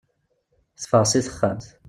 [0.81, 1.67] Teffeɣ seg texxamt.